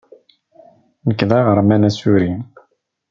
Nekk 1.07 1.21
d 1.29 1.31
aɣerman 1.39 1.87
asuri. 1.89 2.33